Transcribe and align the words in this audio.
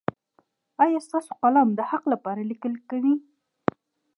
ایا 0.83 0.99
ستاسو 1.07 1.31
قلم 1.41 1.67
د 1.73 1.79
حق 1.89 2.03
لپاره 2.13 2.41
لیکل 2.51 2.73
کوي؟ 2.89 3.15